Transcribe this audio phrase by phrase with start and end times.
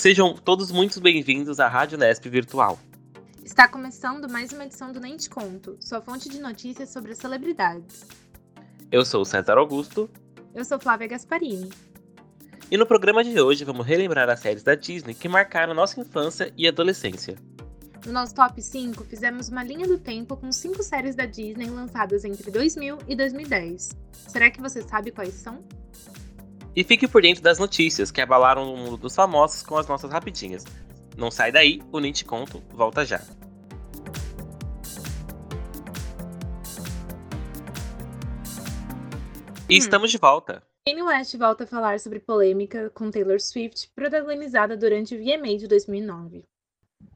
[0.00, 2.78] Sejam todos muito bem-vindos à Rádio Nesp Virtual.
[3.44, 7.18] Está começando mais uma edição do Nem Te Conto, sua fonte de notícias sobre as
[7.18, 8.06] celebridades.
[8.90, 10.08] Eu sou o César Augusto.
[10.54, 11.68] Eu sou Flávia Gasparini.
[12.70, 16.50] E no programa de hoje vamos relembrar as séries da Disney que marcaram nossa infância
[16.56, 17.36] e adolescência.
[18.06, 22.24] No nosso top 5, fizemos uma linha do tempo com cinco séries da Disney lançadas
[22.24, 23.90] entre 2000 e 2010.
[24.28, 25.62] Será que você sabe quais são?
[26.74, 30.10] E fique por dentro das notícias que abalaram o mundo dos famosos com as nossas
[30.10, 30.64] rapidinhas.
[31.16, 33.20] Não sai daí, o Nem Te Conto volta já.
[39.68, 39.78] E hum.
[39.78, 40.62] estamos de volta.
[40.86, 45.68] Kanye West volta a falar sobre polêmica com Taylor Swift, protagonizada durante o VMA de
[45.68, 46.44] 2009.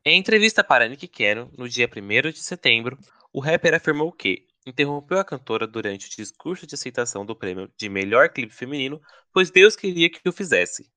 [0.05, 2.98] Em entrevista para Nick Cannon, no dia 1 de setembro,
[3.32, 7.88] o rapper afirmou que interrompeu a cantora durante o discurso de aceitação do prêmio de
[7.88, 9.00] melhor clipe feminino,
[9.33, 10.91] pois Deus queria que o fizesse.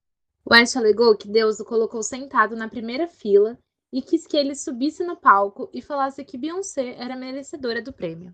[0.49, 3.57] West alegou que Deus o colocou sentado na primeira fila
[3.91, 8.33] e quis que ele subisse no palco e falasse que Beyoncé era merecedora do prêmio.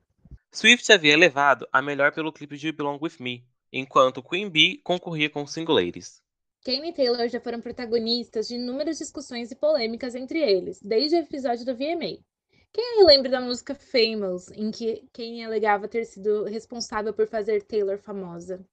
[0.51, 5.29] Swift havia levado a melhor pelo clipe de Belong With Me, enquanto Queen Bee concorria
[5.29, 6.21] com Single Ladies.
[6.63, 11.19] Kane e Taylor já foram protagonistas de inúmeras discussões e polêmicas entre eles, desde o
[11.19, 12.23] episódio do VMA.
[12.73, 17.61] Quem aí lembra da música Famous, em que Kane alegava ter sido responsável por fazer
[17.61, 18.65] Taylor famosa?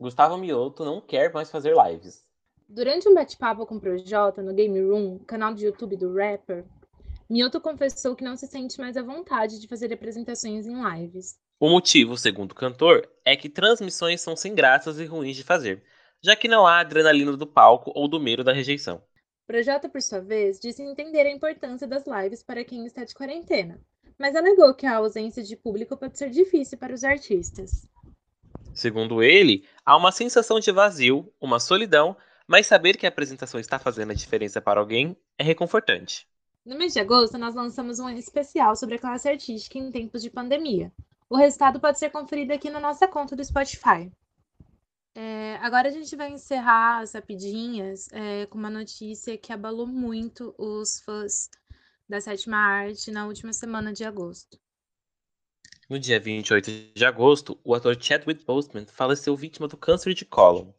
[0.00, 2.24] Gustavo Mioto não quer mais fazer lives.
[2.66, 6.64] Durante um bate-papo com o Projota no Game Room, canal de YouTube do rapper,
[7.28, 11.38] Mioto confessou que não se sente mais à vontade de fazer apresentações em lives.
[11.60, 15.84] O motivo, segundo o cantor, é que transmissões são sem graças e ruins de fazer,
[16.22, 19.02] já que não há adrenalina do palco ou do medo da rejeição.
[19.46, 23.80] Projota, por sua vez, disse entender a importância das lives para quem está de quarentena,
[24.18, 27.88] mas alegou que a ausência de público pode ser difícil para os artistas.
[28.74, 33.78] Segundo ele, há uma sensação de vazio, uma solidão, mas saber que a apresentação está
[33.78, 36.26] fazendo a diferença para alguém é reconfortante.
[36.64, 40.30] No mês de agosto, nós lançamos um especial sobre a classe artística em tempos de
[40.30, 40.90] pandemia,
[41.28, 44.08] o resultado pode ser conferido aqui na nossa conta do Spotify.
[45.14, 50.54] É, agora a gente vai encerrar as rapidinhas é, com uma notícia que abalou muito
[50.58, 51.48] os fãs
[52.08, 54.58] da sétima arte na última semana de agosto.
[55.88, 60.72] No dia 28 de agosto, o ator Chadwick Boseman faleceu vítima do câncer de cólon.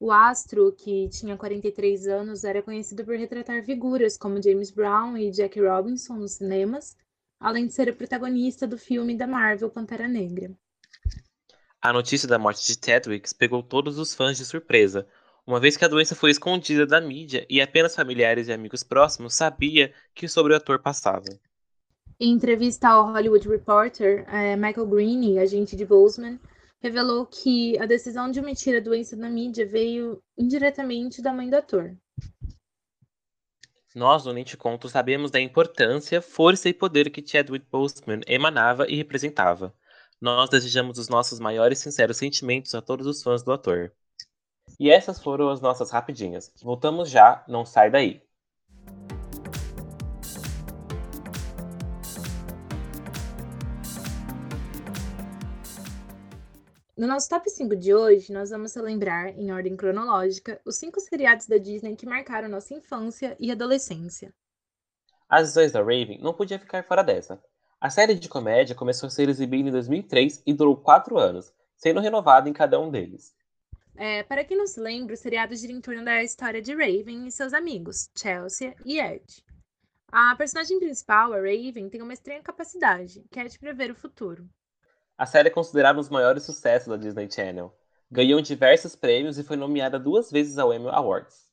[0.00, 5.30] O astro, que tinha 43 anos, era conhecido por retratar figuras como James Brown e
[5.30, 6.96] Jack Robinson nos cinemas
[7.40, 10.50] além de ser o protagonista do filme da Marvel Pantera Negra.
[11.80, 15.06] A notícia da morte de Chadwick pegou todos os fãs de surpresa,
[15.46, 19.34] uma vez que a doença foi escondida da mídia e apenas familiares e amigos próximos
[19.34, 21.24] sabiam que sobre o ator passava.
[22.18, 26.40] Em entrevista ao Hollywood Reporter, eh, Michael Green, agente de Boseman,
[26.82, 31.54] revelou que a decisão de omitir a doença da mídia veio indiretamente da mãe do
[31.54, 31.96] ator.
[33.94, 38.96] Nós, no Nente Conto, sabemos da importância, força e poder que Chadwick Boseman emanava e
[38.96, 39.72] representava.
[40.20, 43.92] Nós desejamos os nossos maiores e sinceros sentimentos a todos os fãs do ator.
[44.78, 46.52] E essas foram as nossas rapidinhas.
[46.60, 48.20] Voltamos já, não sai daí.
[56.96, 61.46] No nosso top 5 de hoje, nós vamos relembrar, em ordem cronológica, os cinco seriados
[61.46, 64.34] da Disney que marcaram nossa infância e adolescência.
[65.28, 67.40] As Visões da Raven não podia ficar fora dessa.
[67.80, 72.00] A série de comédia começou a ser exibida em 2003 e durou quatro anos, sendo
[72.00, 73.32] renovada em cada um deles.
[73.96, 77.28] É, para quem não se lembra, o seriado gira em torno da história de Raven
[77.28, 79.44] e seus amigos, Chelsea e Ed.
[80.10, 84.48] A personagem principal, a Raven, tem uma estranha capacidade, que é de prever o futuro.
[85.16, 87.72] A série é considerada um dos maiores sucessos da Disney Channel.
[88.10, 91.46] Ganhou diversos prêmios e foi nomeada duas vezes ao Emmy Awards.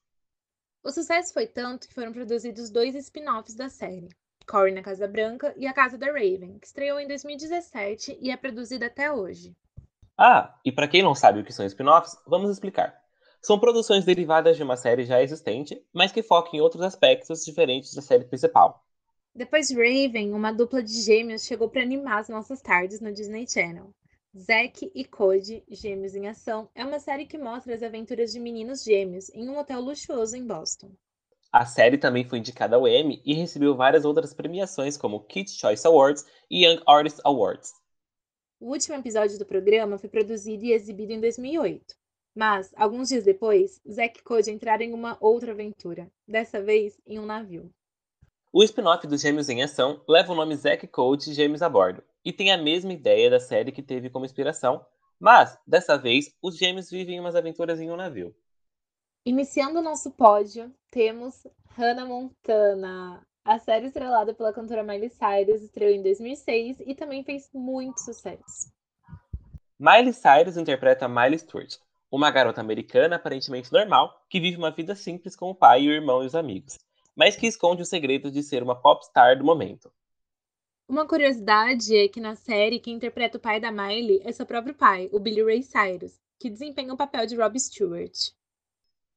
[0.84, 4.09] O sucesso foi tanto que foram produzidos dois spin-offs da série,
[4.45, 8.37] Cory na Casa Branca e A Casa da Raven, que estreou em 2017 e é
[8.37, 9.55] produzida até hoje.
[10.17, 12.96] Ah, e para quem não sabe o que são spin-offs, vamos explicar.
[13.41, 17.93] São produções derivadas de uma série já existente, mas que focam em outros aspectos diferentes
[17.93, 18.84] da série principal.
[19.35, 23.46] Depois de Raven, uma dupla de gêmeos chegou para animar as nossas tardes no Disney
[23.47, 23.93] Channel.
[24.37, 28.84] Zack e Cody, Gêmeos em Ação, é uma série que mostra as aventuras de meninos
[28.84, 30.91] gêmeos em um hotel luxuoso em Boston.
[31.57, 35.87] A série também foi indicada ao Emmy e recebeu várias outras premiações, como Kids Choice
[35.87, 37.72] Awards e Young Artist Awards.
[38.59, 41.96] O último episódio do programa foi produzido e exibido em 2008.
[42.35, 47.19] Mas, alguns dias depois, Zack e Cody entraram em uma outra aventura, dessa vez em
[47.19, 47.72] um navio.
[48.51, 52.34] O spin-off dos Gêmeos em Ação leva o nome Zack Code Gêmeos a Bordo e
[52.34, 54.85] tem a mesma ideia da série que teve como inspiração,
[55.17, 58.35] mas, dessa vez, os gêmeos vivem umas aventuras em um navio.
[59.27, 63.25] Iniciando o nosso pódio, temos Hannah Montana.
[63.43, 68.72] A série estrelada pela cantora Miley Cyrus estreou em 2006 e também fez muito sucesso.
[69.79, 71.75] Miley Cyrus interpreta Miley Stewart,
[72.11, 76.22] uma garota americana aparentemente normal que vive uma vida simples com o pai, o irmão
[76.22, 76.77] e os amigos,
[77.16, 79.91] mas que esconde o segredo de ser uma popstar do momento.
[80.87, 84.75] Uma curiosidade é que na série quem interpreta o pai da Miley é seu próprio
[84.75, 88.13] pai, o Billy Ray Cyrus, que desempenha o papel de Rob Stewart.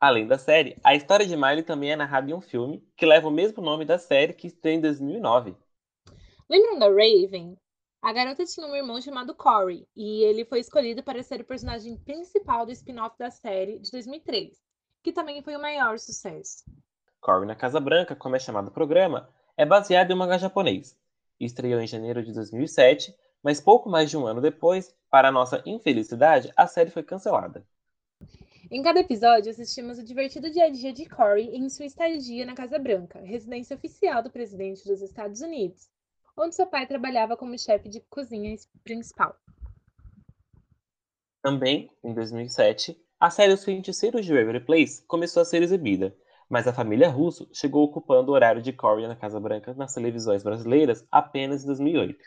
[0.01, 3.27] Além da série, a história de Miley também é narrada em um filme que leva
[3.27, 5.57] o mesmo nome da série que estreou em 2009.
[6.49, 7.59] Lembram da Raven?
[8.01, 11.97] A garota tinha um irmão chamado Corey, e ele foi escolhido para ser o personagem
[11.97, 14.57] principal do spin-off da série de 2003,
[15.03, 16.63] que também foi o maior sucesso.
[17.21, 20.97] Corey na Casa Branca, como é chamado o programa, é baseado em um mangá japonês.
[21.41, 23.13] Estreou em janeiro de 2007,
[23.43, 27.67] mas pouco mais de um ano depois, para nossa infelicidade, a série foi cancelada.
[28.71, 32.55] Em cada episódio, assistimos o divertido dia a dia de Corey em sua estadia na
[32.55, 35.89] Casa Branca, residência oficial do presidente dos Estados Unidos,
[36.37, 38.55] onde seu pai trabalhava como chefe de cozinha
[38.85, 39.35] principal.
[41.41, 46.15] Também, em 2007, a série Os Feiticeiros de Waverly Place começou a ser exibida,
[46.47, 50.43] mas a família Russo chegou ocupando o horário de Corey na Casa Branca nas televisões
[50.43, 52.19] brasileiras apenas em 2008.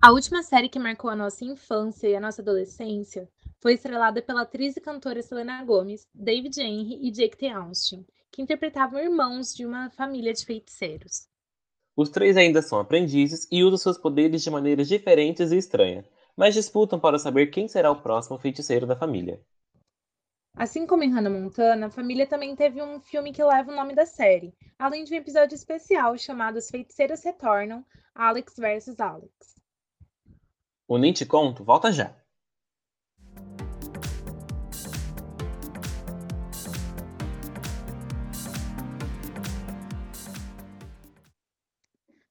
[0.00, 3.28] A última série que marcou a nossa infância e a nossa adolescência
[3.60, 7.48] foi estrelada pela atriz e cantora Selena Gomez, David Henry e Jake T.
[7.48, 11.26] Austin, que interpretavam irmãos de uma família de feiticeiros.
[11.96, 16.54] Os três ainda são aprendizes e usam seus poderes de maneiras diferentes e estranhas, mas
[16.54, 19.40] disputam para saber quem será o próximo feiticeiro da família.
[20.54, 23.96] Assim como em Hannah Montana, a família também teve um filme que leva o nome
[23.96, 27.84] da série, além de um episódio especial chamado As Feiticeiras Retornam,
[28.14, 29.57] Alex vs Alex.
[30.90, 32.16] O Nem Te Conto volta já!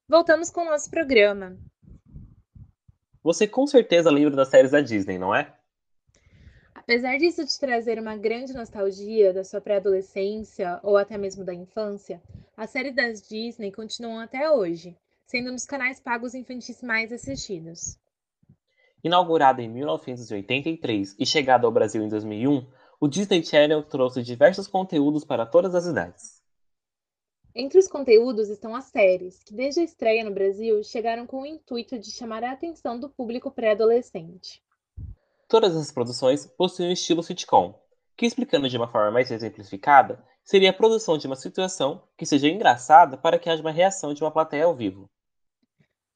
[0.09, 1.55] Voltamos com o nosso programa.
[3.21, 5.55] Você com certeza lembra das séries da Disney, não é?
[6.73, 12.19] Apesar disso te trazer uma grande nostalgia da sua pré-adolescência ou até mesmo da infância,
[12.55, 17.99] as séries das Disney continuam até hoje, sendo um dos canais pagos infantis mais assistidos.
[19.07, 22.67] Inaugurado em 1983 e chegado ao Brasil em 2001,
[22.99, 26.41] o Disney Channel trouxe diversos conteúdos para todas as idades.
[27.55, 31.45] Entre os conteúdos estão as séries, que desde a estreia no Brasil chegaram com o
[31.45, 34.61] intuito de chamar a atenção do público pré-adolescente.
[35.47, 37.79] Todas as produções possuem um estilo sitcom,
[38.17, 42.49] que explicando de uma forma mais exemplificada, seria a produção de uma situação que seja
[42.49, 45.09] engraçada para que haja uma reação de uma plateia ao vivo.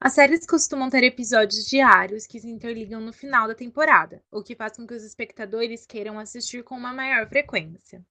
[0.04, 4.56] As séries costumam ter episódios diários que se interligam no final da temporada, o que
[4.56, 8.04] faz com que os espectadores queiram assistir com uma maior frequência.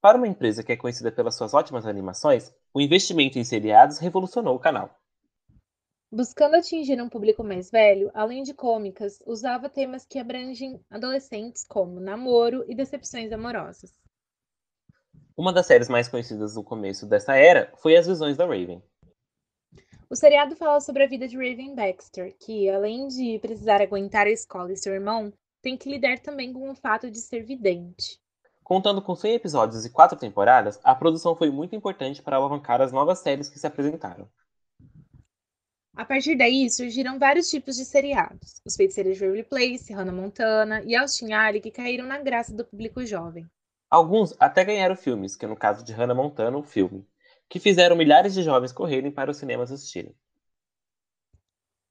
[0.00, 4.56] Para uma empresa que é conhecida pelas suas ótimas animações, o investimento em seriados revolucionou
[4.56, 4.92] o canal.
[6.10, 12.00] Buscando atingir um público mais velho, além de cômicas, usava temas que abrangem adolescentes como
[12.00, 13.92] namoro e decepções amorosas.
[15.36, 18.82] Uma das séries mais conhecidas no começo dessa era foi As Visões da Raven.
[20.10, 24.30] O seriado fala sobre a vida de Raven Baxter, que, além de precisar aguentar a
[24.30, 25.30] escola e seu irmão,
[25.60, 28.18] tem que lidar também com o fato de ser vidente.
[28.64, 32.90] Contando com 100 episódios e 4 temporadas, a produção foi muito importante para alavancar as
[32.90, 34.26] novas séries que se apresentaram.
[35.94, 38.62] A partir daí, surgiram vários tipos de seriados.
[38.64, 42.64] Os feiticeiros de Waverly Place, Hannah Montana e Austin Alley, que caíram na graça do
[42.64, 43.46] público jovem.
[43.90, 47.06] Alguns até ganharam filmes, que no caso de Hannah Montana, um filme,
[47.48, 50.14] que fizeram milhares de jovens correrem para os cinemas assistirem.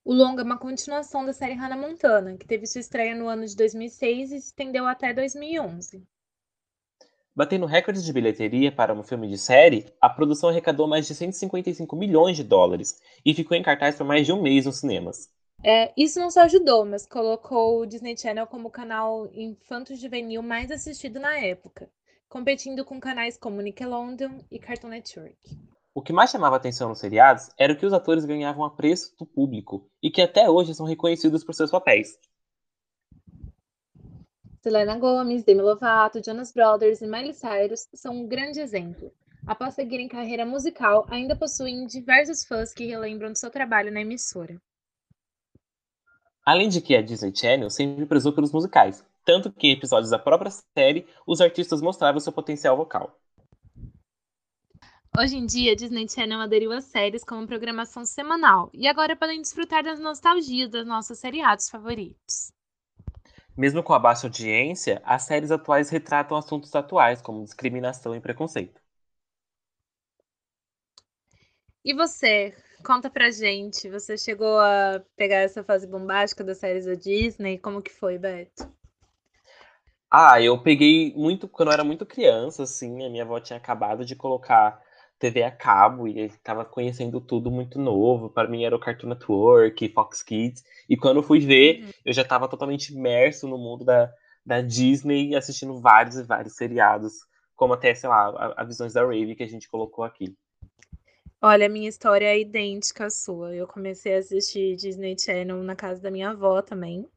[0.05, 3.45] O longa é uma continuação da série Hannah Montana, que teve sua estreia no ano
[3.45, 6.01] de 2006 e se estendeu até 2011.
[7.35, 11.95] Batendo recordes de bilheteria para um filme de série, a produção arrecadou mais de 155
[11.95, 15.29] milhões de dólares e ficou em cartaz por mais de um mês nos cinemas.
[15.63, 20.71] É, isso não só ajudou, mas colocou o Disney Channel como o canal infanto-juvenil mais
[20.71, 21.89] assistido na época,
[22.29, 25.37] competindo com canais como Nickelodeon e Cartoon Network.
[25.93, 29.89] O que mais chamava atenção nos seriados era que os atores ganhavam apreço do público
[30.01, 32.19] e que até hoje são reconhecidos por seus papéis.
[34.61, 39.11] Selena Gomez, Demi Lovato, Jonas Brothers e Miley Cyrus são um grande exemplo.
[39.47, 44.61] Após seguirem carreira musical, ainda possuem diversos fãs que relembram do seu trabalho na emissora.
[46.45, 50.17] Além de que a Disney Channel sempre prezou pelos musicais, tanto que em episódios da
[50.17, 53.19] própria série, os artistas mostravam seu potencial vocal.
[55.19, 59.41] Hoje em dia, a Disney Channel aderiu às séries como programação semanal e agora podem
[59.41, 62.53] desfrutar das nostalgias dos nossos seriados favoritos.
[63.57, 68.79] Mesmo com a baixa audiência, as séries atuais retratam assuntos atuais, como discriminação e preconceito.
[71.83, 72.55] E você?
[72.85, 73.89] Conta pra gente.
[73.89, 77.57] Você chegou a pegar essa fase bombástica das séries da Disney?
[77.57, 78.77] Como que foi, Beto?
[80.09, 84.05] Ah, eu peguei muito quando eu era muito criança, assim, a minha avó tinha acabado
[84.05, 84.81] de colocar
[85.19, 88.29] TV a cabo e estava conhecendo tudo muito novo.
[88.29, 90.63] Para mim era o Cartoon Network, Fox Kids.
[90.87, 91.91] E quando eu fui ver, uhum.
[92.05, 94.11] eu já estava totalmente imerso no mundo da,
[94.45, 97.13] da Disney, assistindo vários e vários seriados,
[97.55, 100.33] como até, sei lá, a, a Visões da Rave que a gente colocou aqui.
[101.41, 103.53] Olha, a minha história é idêntica à sua.
[103.53, 107.07] Eu comecei a assistir Disney Channel na casa da minha avó também,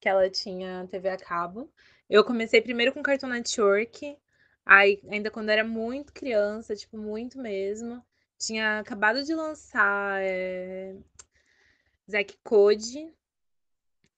[0.00, 1.68] que ela tinha TV a cabo.
[2.08, 4.16] Eu comecei primeiro com Cartoon Network,
[4.64, 8.04] aí ainda quando era muito criança, tipo, muito mesmo.
[8.38, 10.94] Tinha acabado de lançar é...
[12.10, 13.12] Zack Code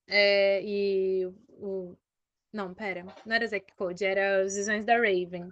[0.08, 1.94] é, e o.
[2.52, 5.50] Não, pera, não era Zack Code, era Os Visões da Raven.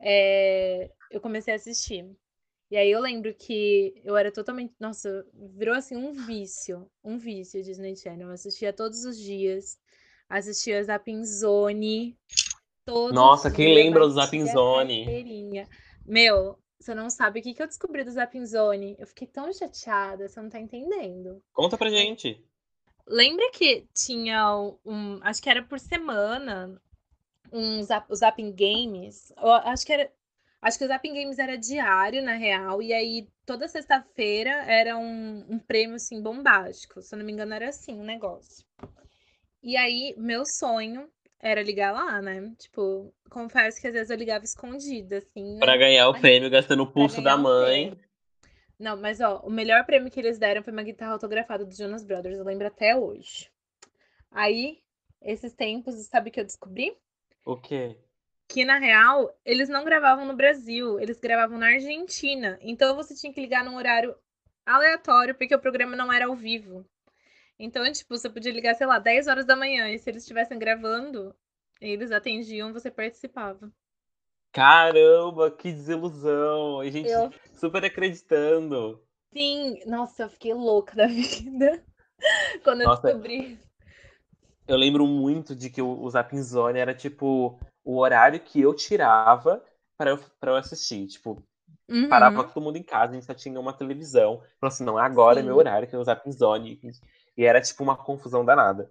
[0.00, 2.04] É, eu comecei a assistir.
[2.70, 4.74] E aí eu lembro que eu era totalmente.
[4.80, 6.90] Nossa, virou assim um vício.
[7.04, 8.28] Um vício Disney Channel.
[8.28, 9.78] Eu assistia todos os dias.
[10.32, 12.16] Assistia Zapping Zone.
[12.86, 15.68] Nossa, quem lembra do Zapping Zone?
[16.06, 18.96] Meu, você não sabe o que, que eu descobri do Zapping Zone.
[18.98, 21.42] Eu fiquei tão chateada, você não tá entendendo.
[21.52, 22.42] Conta pra gente.
[23.06, 25.20] Lembra que tinha um.
[25.22, 26.80] Acho que era por semana.
[27.52, 29.32] Um zap, Zapping Games.
[29.36, 30.10] Eu acho que era.
[30.62, 35.44] Acho que o Zapping Games era diário, na real, e aí toda sexta-feira era um,
[35.48, 37.02] um, prêmio, assim, bombástico.
[37.02, 38.64] Se eu não me engano, era assim o um negócio.
[39.62, 41.08] E aí, meu sonho
[41.40, 42.52] era ligar lá, né?
[42.58, 45.54] Tipo, confesso que às vezes eu ligava escondida, assim.
[45.54, 45.60] Né?
[45.60, 47.96] Pra ganhar o prêmio, gastando o pulso da mãe.
[48.78, 52.04] Não, mas ó, o melhor prêmio que eles deram foi uma guitarra autografada dos Jonas
[52.04, 53.48] Brothers, eu lembro até hoje.
[54.30, 54.78] Aí,
[55.20, 56.96] esses tempos, sabe o que eu descobri?
[57.44, 57.96] O quê?
[58.52, 62.58] que na real eles não gravavam no Brasil, eles gravavam na Argentina.
[62.60, 64.14] Então você tinha que ligar num horário
[64.66, 66.84] aleatório, porque o programa não era ao vivo.
[67.62, 70.58] Então, tipo, você podia ligar, sei lá, 10 horas da manhã, e se eles estivessem
[70.58, 71.32] gravando,
[71.80, 73.72] eles atendiam, você participava.
[74.50, 76.80] Caramba, que desilusão!
[76.80, 77.30] A gente eu...
[77.54, 79.00] super acreditando.
[79.32, 81.80] Sim, nossa, eu fiquei louca da vida
[82.64, 83.60] quando nossa, eu descobri.
[84.66, 89.64] Eu lembro muito de que o, o Zapinzone era tipo o horário que eu tirava
[89.96, 91.06] para eu, eu assistir.
[91.06, 91.40] Tipo,
[91.88, 92.08] uhum.
[92.08, 94.42] parava todo mundo em casa, a gente só tinha uma televisão.
[94.60, 95.42] Falou assim, não, agora Sim.
[95.42, 96.80] é meu horário, que eu usar Pinzone.
[97.42, 98.88] E era tipo uma confusão danada.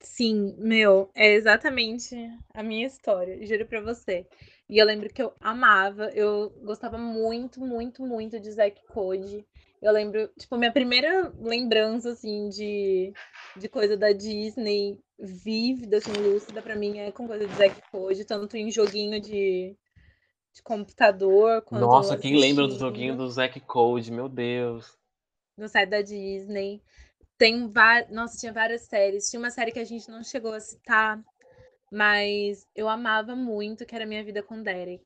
[0.00, 2.14] Sim, meu, é exatamente
[2.54, 4.26] a minha história, juro pra você.
[4.68, 9.44] E eu lembro que eu amava, eu gostava muito, muito, muito de Zack Code.
[9.82, 13.12] Eu lembro, tipo, minha primeira lembrança, assim, de,
[13.56, 18.24] de coisa da Disney vívida, assim, lúcida pra mim é com coisa de Zack Code,
[18.24, 19.76] tanto em joguinho de,
[20.54, 21.86] de computador quanto.
[21.86, 24.98] Nossa, quem lembra do joguinho do Zack Code, meu Deus.
[25.56, 26.80] No site da Disney.
[27.36, 28.10] Tem várias.
[28.10, 29.28] Nossa, tinha várias séries.
[29.30, 31.20] Tinha uma série que a gente não chegou a citar,
[31.90, 35.04] mas eu amava muito, que era Minha Vida com Derek.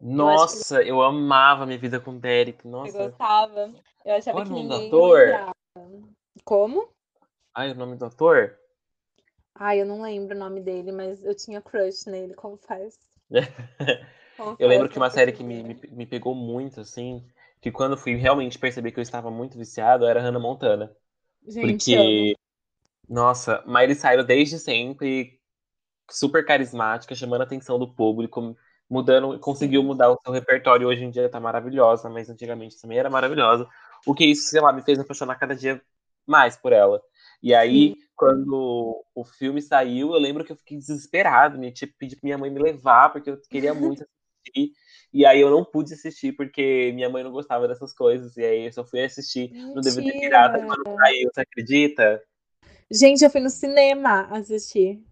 [0.00, 0.90] Nossa, eu, que...
[0.90, 2.66] eu amava Minha Vida com Derek.
[2.66, 2.96] Nossa.
[2.96, 3.72] Eu gostava.
[4.04, 5.54] Eu achava Qual que é o nome do ator?
[6.44, 6.88] Como?
[7.54, 8.58] Ai, o nome do ator?
[9.54, 12.98] Ai, eu não lembro o nome dele, mas eu tinha crush nele, confesso.
[14.36, 17.24] confesso eu lembro que uma série que me, me, me, pegou muito, assim,
[17.60, 20.94] que quando fui realmente perceber que eu estava muito viciado, era Hannah Montana.
[21.46, 22.34] Gente, porque,
[23.08, 25.38] nossa, Miley Cyrus desde sempre
[26.10, 28.56] super carismática, chamando a atenção do público,
[28.88, 30.88] mudando, conseguiu mudar o seu repertório.
[30.88, 33.68] Hoje em dia tá maravilhosa, mas antigamente também era maravilhosa.
[34.06, 35.80] O que isso, sei lá, me fez apaixonar cada dia
[36.26, 37.00] mais por ela.
[37.42, 37.96] E aí, Sim.
[38.16, 42.38] quando o filme saiu, eu lembro que eu fiquei desesperado, me tipo, pedi pra minha
[42.38, 44.06] mãe me levar, porque eu queria muito
[44.44, 44.72] assistir.
[45.12, 48.36] E aí eu não pude assistir porque minha mãe não gostava dessas coisas.
[48.36, 49.74] E aí eu só fui assistir Mentira.
[49.74, 52.22] no DVD pirata quando saiu, você acredita?
[52.90, 55.02] Gente, eu fui no cinema assistir.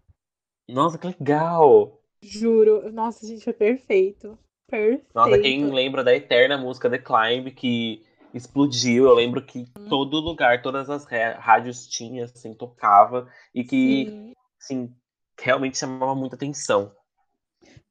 [0.68, 2.00] Nossa, que legal!
[2.22, 2.90] Juro.
[2.92, 4.38] Nossa, gente, foi perfeito.
[4.68, 5.06] Perfeito.
[5.14, 9.06] Nossa, quem lembra da eterna música The Climb, que explodiu.
[9.06, 9.88] Eu lembro que uhum.
[9.88, 14.32] todo lugar, todas as rádios tinham, assim, tocava e que, Sim.
[14.60, 14.94] assim,
[15.38, 16.94] realmente chamava muita atenção.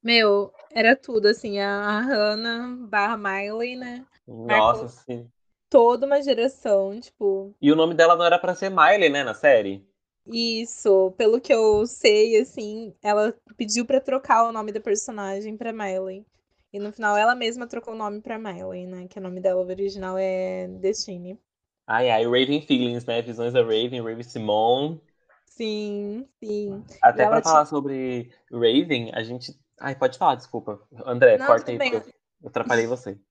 [0.04, 4.06] Meu, era tudo, assim, a Hannah barra Miley, né?
[4.28, 5.30] Nossa, sim.
[5.70, 7.54] Toda uma geração, tipo.
[7.62, 9.86] E o nome dela não era para ser Miley, né, na série?
[10.26, 15.74] Isso, pelo que eu sei, assim, ela pediu para trocar o nome da personagem para
[15.74, 16.26] Miley.
[16.74, 19.08] E no final ela mesma trocou o nome pra Miley, né?
[19.08, 21.38] Que o nome dela original é Destiny.
[21.86, 23.22] Ai, ai, Raven Feelings, né?
[23.22, 25.02] Visões da Raven, Raven Simone.
[25.46, 26.84] Sim, sim.
[27.02, 29.60] Até pra falar sobre Raven, a gente.
[29.82, 30.80] Ai, pode falar, desculpa.
[31.06, 33.18] André, Não, corta aí, porque eu atrapalhei você.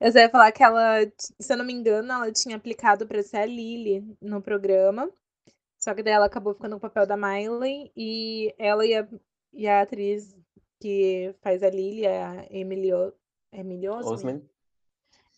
[0.00, 3.22] Eu só ia falar que ela, se eu não me engano, ela tinha aplicado para
[3.22, 5.10] ser a Lily no programa.
[5.78, 9.08] Só que daí ela acabou ficando no papel da Miley e ela e a,
[9.54, 10.36] e a atriz
[10.80, 12.90] que faz a Lily, a Emily,
[13.52, 14.42] Emily Osment, Osment,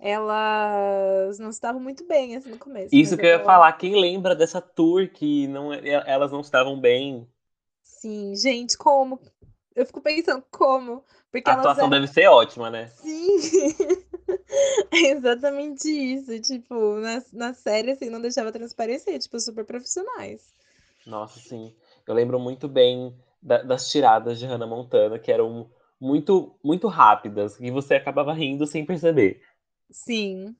[0.00, 2.94] elas não estavam muito bem assim no começo.
[2.94, 7.28] Isso que eu ia falar, quem lembra dessa tour que não, elas não estavam bem?
[7.82, 9.20] Sim, gente, como?
[9.76, 11.04] Eu fico pensando como.
[11.30, 11.90] Porque a atuação eram...
[11.90, 12.88] deve ser ótima, né?
[12.88, 13.36] Sim.
[14.90, 16.40] é exatamente isso.
[16.40, 20.54] Tipo, na, na série, assim, não deixava transparecer, tipo, super profissionais.
[21.06, 21.74] Nossa, sim.
[22.06, 27.60] Eu lembro muito bem da, das tiradas de Hannah Montana, que eram muito, muito rápidas,
[27.60, 29.42] e você acabava rindo sem perceber.
[29.90, 30.56] Sim.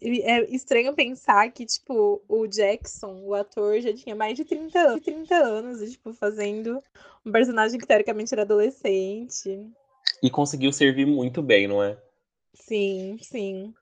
[0.00, 5.04] É estranho pensar que, tipo, o Jackson, o ator, já tinha mais de 30 anos,
[5.04, 6.82] 30 anos e, tipo, fazendo
[7.24, 9.70] um personagem que teoricamente era adolescente.
[10.22, 11.98] E conseguiu servir muito bem, não é?
[12.52, 13.74] Sim, sim.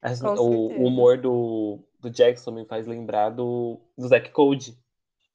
[0.00, 4.78] Assim, o, o, humor do, do Jackson me faz lembrar do, do Zack Code,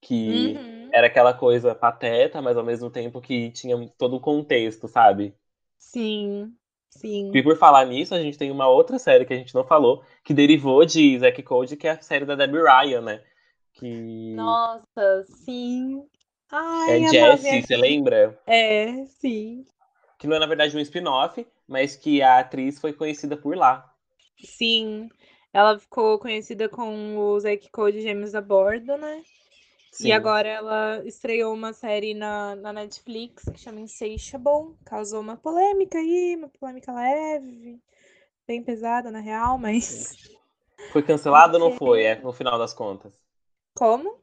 [0.01, 0.89] que uhum.
[0.91, 5.35] era aquela coisa pateta, mas ao mesmo tempo que tinha todo o contexto, sabe?
[5.77, 6.53] Sim,
[6.97, 7.31] sim.
[7.33, 10.03] E por falar nisso, a gente tem uma outra série que a gente não falou,
[10.23, 13.21] que derivou de Zack Code, que é a série da Debbie Ryan, né?
[13.73, 14.33] Que...
[14.35, 16.03] Nossa, sim.
[16.51, 18.39] Ai, é Jessie, você lembra?
[18.45, 19.65] É, sim.
[20.19, 23.91] Que não é, na verdade, um spin-off, mas que a atriz foi conhecida por lá.
[24.43, 25.09] Sim,
[25.51, 29.23] ela ficou conhecida com o Zack Code Gêmeos a Bordo, né?
[29.93, 30.07] Sim.
[30.07, 34.75] E agora ela estreou uma série na, na Netflix que chama Insatiable.
[34.83, 37.79] Causou uma polêmica aí, uma polêmica leve,
[38.47, 40.15] bem pesada na real, mas.
[40.91, 42.05] Foi cancelado ou não foi?
[42.05, 43.13] É, no final das contas.
[43.75, 44.19] Como?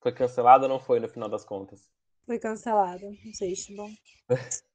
[0.00, 1.90] Foi cancelado ou não foi no final das contas?
[2.24, 3.98] Foi cancelado, Insatiable.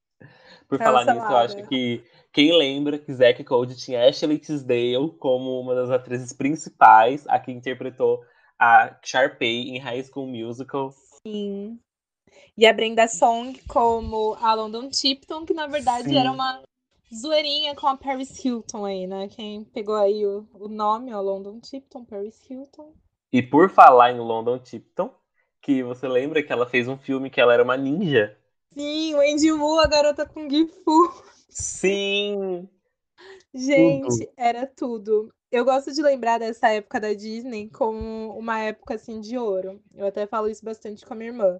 [0.67, 2.03] Por falar nisso, eu acho que
[2.34, 7.51] quem lembra que Zack Code tinha Ashley Tisdale como uma das atrizes principais, a que
[7.51, 8.25] interpretou
[8.59, 10.93] a Sharpay em High School Musical.
[11.25, 11.79] Sim.
[12.57, 16.17] E a Brenda Song como a London Tipton, que na verdade Sim.
[16.17, 16.61] era uma
[17.13, 19.27] zoeirinha com a Paris Hilton aí, né?
[19.27, 22.93] Quem pegou aí o, o nome, ó, London Tipton, Paris Hilton.
[23.31, 25.13] E por falar em London Tipton,
[25.61, 28.37] que você lembra que ela fez um filme que ela era uma ninja?
[28.73, 31.23] Sim, Wendy Wu, a garota com Gifu.
[31.49, 32.67] Sim!
[33.53, 34.31] Gente, tudo.
[34.35, 35.33] era tudo.
[35.51, 39.79] Eu gosto de lembrar dessa época da Disney como uma época assim de ouro.
[39.93, 41.59] Eu até falo isso bastante com a minha irmã.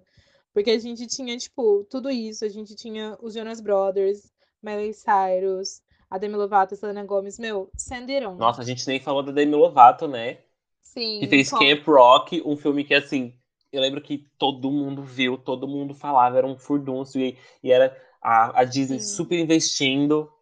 [0.52, 2.44] Porque a gente tinha, tipo, tudo isso.
[2.44, 7.38] A gente tinha os Jonas Brothers, Miley Cyrus, a Demi Lovato, a Selena Gomez.
[7.38, 8.34] Meu, Sanderon.
[8.34, 10.38] Nossa, a gente nem falou da Demi Lovato, né?
[10.82, 11.20] Sim.
[11.20, 13.32] Que fez Camp Rock, um filme que, assim,
[13.72, 17.18] eu lembro que todo mundo viu, todo mundo falava, era um furdunço.
[17.18, 19.16] E, e era a, a Disney Sim.
[19.16, 20.32] super investindo.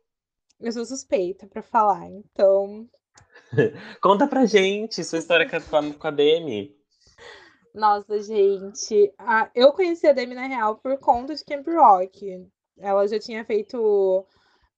[0.63, 2.89] Eu sou suspeita para falar, então
[4.01, 6.75] Conta pra gente sua história com a, Demi.
[7.75, 9.13] Nossa, gente.
[9.19, 12.47] A, eu conheci a Demi, na real, por conta de Camp Rock.
[12.79, 14.27] Ela já tinha feito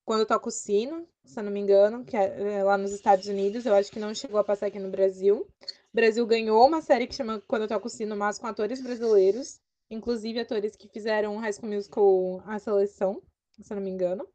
[0.04, 3.26] Quando eu Toco Sino, se eu não me engano, que é, é lá nos Estados
[3.26, 3.64] Unidos.
[3.64, 5.46] Eu acho que não chegou a passar aqui no Brasil.
[5.62, 9.60] O Brasil ganhou uma série que chama Quando eu Toco Sino, mas com atores brasileiros.
[9.90, 13.22] Inclusive atores que fizeram High School Musical A Seleção,
[13.60, 14.26] se eu não me engano.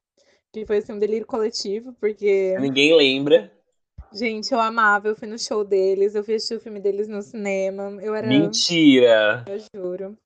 [0.52, 2.58] Que foi assim, um delírio coletivo, porque.
[2.60, 3.52] Ninguém lembra.
[4.12, 7.96] Gente, eu amava, eu fui no show deles, eu assisti o filme deles no cinema.
[8.02, 8.28] Eu era.
[8.28, 9.46] Mentira!
[9.48, 10.18] Eu juro.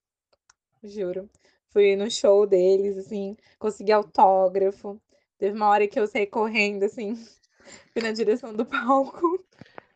[0.82, 1.30] Juro.
[1.70, 5.02] Fui no show deles, assim, consegui autógrafo.
[5.38, 7.16] Teve uma hora que eu saí correndo, assim,
[7.92, 9.44] fui na direção do palco.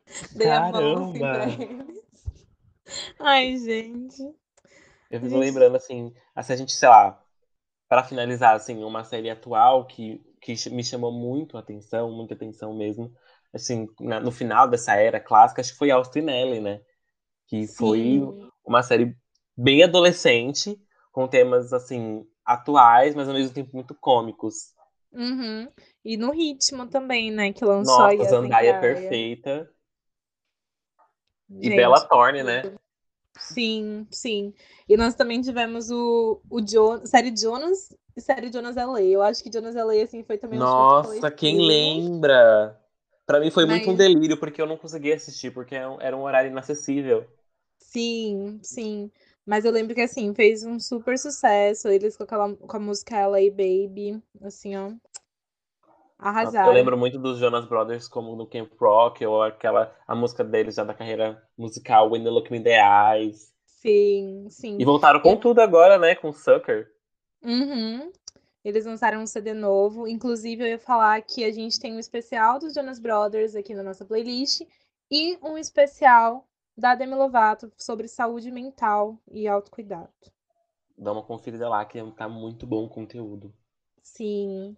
[0.35, 0.77] Dei Caramba.
[0.77, 1.97] a mão assim pra eles.
[3.19, 4.21] Ai, gente.
[5.09, 5.39] Eu fico gente...
[5.39, 7.21] lembrando, assim, assim, a gente, sei lá,
[7.87, 12.73] para finalizar, assim, uma série atual que, que me chamou muito a atenção, muita atenção
[12.73, 13.13] mesmo,
[13.53, 16.81] assim, na, no final dessa era clássica, acho que foi Austin Ellie, né?
[17.47, 17.75] Que Sim.
[17.75, 18.21] foi
[18.65, 19.15] uma série
[19.55, 20.77] bem adolescente,
[21.11, 24.73] com temas, assim, atuais, mas ao mesmo tempo muito cômicos.
[25.11, 25.67] Uhum.
[26.03, 27.51] E no ritmo também, né?
[27.53, 29.69] Que lançou Nossa, a Zandaia é perfeita.
[31.49, 32.61] Gente, e Bella Thorne, né?
[33.39, 34.53] Sim, sim.
[34.87, 36.59] E nós também tivemos o, o
[37.05, 39.01] série Jonas e série Jonas LA.
[39.01, 42.79] Eu acho que Jonas LA, assim, foi também um Nossa, quem lembra?
[43.25, 43.77] Para mim foi Mas...
[43.77, 47.25] muito um delírio, porque eu não consegui assistir, porque é era um horário inacessível.
[47.77, 49.11] Sim, sim.
[49.45, 51.87] Mas eu lembro que, assim, fez um super sucesso.
[51.87, 54.91] Eles com, aquela, com a música LA Baby, assim, ó.
[56.19, 56.69] Arrasaram.
[56.69, 60.75] Eu lembro muito dos Jonas Brothers, como no Camp Rock, ou aquela, a música deles
[60.75, 63.53] já da carreira musical, When You Look Me the Eyes.
[63.65, 64.77] Sim, sim.
[64.79, 66.15] E voltaram com tudo agora, né?
[66.15, 66.91] Com Sucker.
[67.43, 68.11] Uhum.
[68.65, 70.07] Eles lançaram um CD novo.
[70.07, 73.83] Inclusive, eu ia falar que a gente tem um especial dos Jonas Brothers aqui na
[73.83, 74.61] nossa playlist
[75.09, 80.09] e um especial da Demi Lovato sobre saúde mental e autocuidado.
[80.97, 83.53] Dá uma conferida lá, que tá muito bom o conteúdo.
[84.01, 84.75] Sim.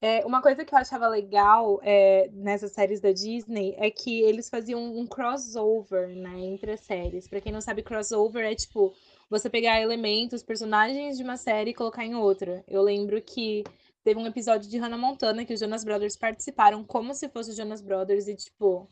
[0.00, 4.48] É, uma coisa que eu achava legal é, nessas séries da Disney é que eles
[4.48, 7.26] faziam um crossover né, entre as séries.
[7.26, 8.94] Pra quem não sabe, crossover é tipo
[9.28, 12.64] você pegar elementos, personagens de uma série e colocar em outra.
[12.68, 13.64] Eu lembro que
[14.04, 17.56] teve um episódio de Hannah Montana que os Jonas Brothers participaram como se fosse os
[17.56, 18.88] Jonas Brothers e, tipo,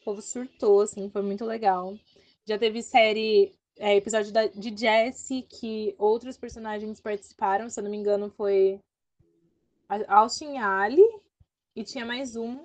[0.00, 1.94] o povo surtou, assim, foi muito legal.
[2.46, 7.90] Já teve série, é, episódio da, de Jessie que outros personagens participaram, se eu não
[7.90, 8.80] me engano, foi
[10.08, 11.04] Austin Ali
[11.74, 12.58] e tinha mais um.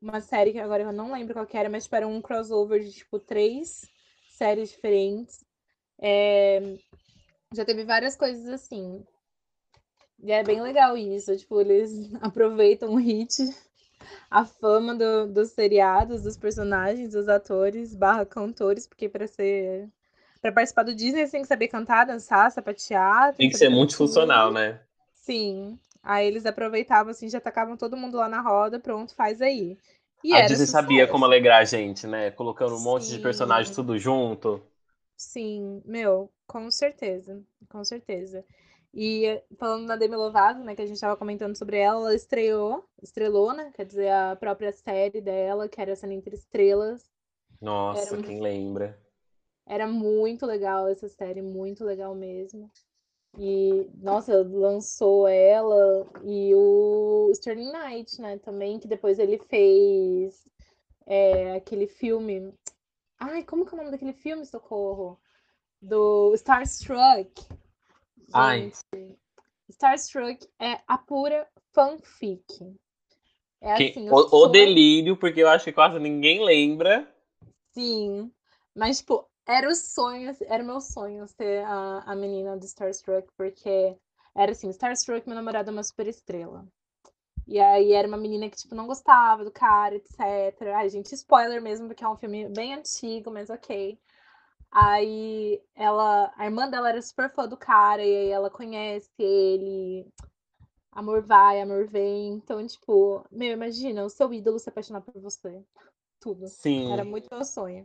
[0.00, 2.92] Uma série que agora eu não lembro qual era, mas tipo, era um crossover de
[2.92, 3.82] tipo três
[4.36, 5.44] séries diferentes.
[6.00, 6.76] É...
[7.54, 9.04] Já teve várias coisas assim.
[10.22, 11.36] E é bem legal isso.
[11.36, 13.48] Tipo, eles aproveitam o hit,
[14.30, 19.88] a fama do, dos seriados, dos personagens, dos atores, barra cantores, porque para ser.
[20.42, 23.28] Pra participar do Disney, você tem que saber cantar, dançar, sapatear.
[23.28, 24.80] Tem, tem que ser multifuncional, né?
[25.24, 25.78] Sim.
[26.02, 29.78] Aí eles aproveitavam, assim, já tacavam todo mundo lá na roda, pronto, faz aí.
[30.22, 30.72] E a Disney sucesso.
[30.72, 32.30] sabia como alegrar a gente, né?
[32.32, 32.84] Colocando um Sim.
[32.84, 34.60] monte de personagens tudo junto.
[35.16, 38.44] Sim, meu, com certeza, com certeza.
[38.92, 42.84] E falando da Demi Lovato, né, que a gente estava comentando sobre ela, ela estreou,
[43.02, 47.10] estrelou, né, quer dizer, a própria série dela, que era Cena Entre Estrelas.
[47.60, 48.96] Nossa, era, quem lembra?
[49.66, 52.70] Era muito legal essa série, muito legal mesmo.
[53.36, 60.46] E, nossa, lançou ela e o Sterling Knight, né, também, que depois ele fez
[61.06, 62.52] é, aquele filme.
[63.18, 65.18] Ai, como que é o nome daquele filme, socorro?
[65.82, 67.32] Do Starstruck.
[68.32, 68.72] Ai.
[69.68, 72.44] Starstruck é a pura fanfic.
[73.60, 77.10] É que, assim, o, o delírio, porque eu acho que quase ninguém lembra.
[77.72, 78.30] Sim.
[78.74, 83.28] Mas, tipo, era o sonho, era o meu sonho ser a, a menina do Starstruck,
[83.36, 83.96] porque
[84.34, 86.66] era assim, Starstruck, meu namorado é uma super estrela.
[87.46, 90.18] E aí era uma menina que, tipo, não gostava do cara, etc.
[90.74, 93.98] Ai, gente, spoiler mesmo, porque é um filme bem antigo, mas ok.
[94.72, 100.06] Aí ela, a irmã dela era super fã do cara, e aí ela conhece ele.
[100.90, 102.32] Amor vai, amor vem.
[102.32, 105.62] Então, tipo, meu, imagina o seu ídolo se apaixonar por você.
[106.18, 106.48] Tudo.
[106.48, 106.90] Sim.
[106.90, 107.84] Era muito meu sonho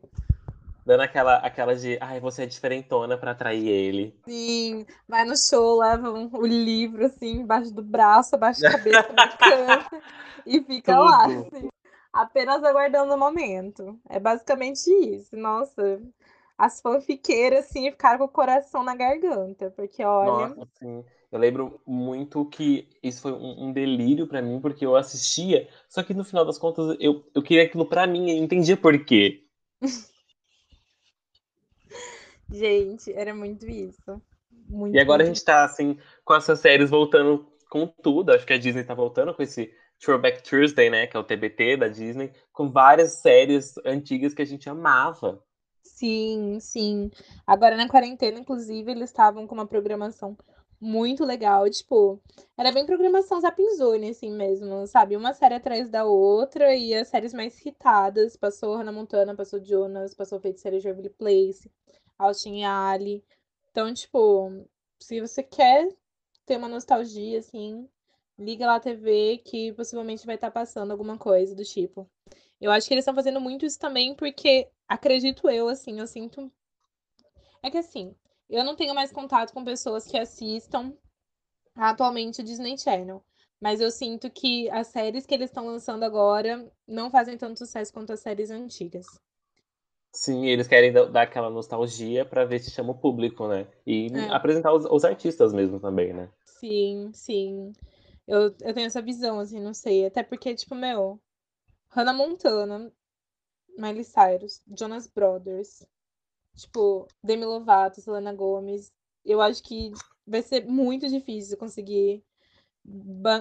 [0.90, 4.20] dando aquela, aquela de, ai, você é diferentona para atrair ele.
[4.28, 9.14] Sim, vai no show, leva um, o livro assim, embaixo do braço, abaixo da cabeça
[9.14, 9.86] na cama
[10.48, 11.04] e fica Tudo.
[11.04, 11.70] lá, assim,
[12.12, 14.00] apenas aguardando o momento.
[14.10, 15.38] É basicamente isso.
[15.38, 16.02] Nossa,
[16.58, 20.48] as fanfiqueiras, assim, ficaram com o coração na garganta, porque olha.
[20.48, 21.06] Nossa, sim.
[21.32, 26.02] Eu lembro muito que isso foi um, um delírio para mim, porque eu assistia, só
[26.02, 29.46] que no final das contas eu, eu queria aquilo para mim, eu entendia por quê.
[32.52, 34.22] Gente, era muito isso.
[34.68, 35.32] Muito, e agora muito.
[35.32, 38.32] a gente tá, assim, com essas séries voltando com tudo.
[38.32, 41.08] Acho que a Disney tá voltando com esse Throwback Thursday, né?
[41.08, 45.44] Que é o TBT da Disney, com várias séries antigas que a gente amava.
[45.84, 47.12] Sim, sim.
[47.46, 50.38] Agora na quarentena, inclusive, eles estavam com uma programação
[50.80, 51.70] muito legal.
[51.70, 52.22] Tipo,
[52.58, 55.18] era bem programação Zapinzone, assim mesmo, sabe?
[55.18, 58.38] Uma série atrás da outra e as séries mais hitadas.
[58.38, 61.70] Passou Hannah Montana, passou Jonas, passou Feiticeira de Waverly Place.
[62.20, 63.24] Austin Ali.
[63.72, 64.66] Então, tipo,
[65.00, 65.88] se você quer
[66.46, 67.88] ter uma nostalgia, assim,
[68.38, 72.10] liga lá a TV que possivelmente vai estar tá passando alguma coisa do tipo.
[72.60, 76.52] Eu acho que eles estão fazendo muito isso também porque, acredito eu, assim, eu sinto.
[77.64, 78.14] É que assim,
[78.50, 80.94] eu não tenho mais contato com pessoas que assistam
[81.76, 83.24] atualmente o Disney Channel.
[83.62, 87.92] Mas eu sinto que as séries que eles estão lançando agora não fazem tanto sucesso
[87.92, 89.06] quanto as séries antigas.
[90.12, 93.68] Sim, eles querem dar aquela nostalgia para ver se chama o público, né?
[93.86, 94.30] E é.
[94.30, 96.30] apresentar os, os, artistas mesmo também, né?
[96.46, 97.72] Sim, sim.
[98.28, 100.06] Eu, eu tenho essa visão, assim, não sei.
[100.06, 101.20] Até porque, tipo, meu,
[101.90, 102.92] Hannah Montana,
[103.78, 105.86] Miley Cyrus, Jonas Brothers,
[106.56, 108.92] tipo, Demi Lovato, Selena Gomez.
[109.24, 109.92] Eu acho que
[110.26, 112.24] vai ser muito difícil conseguir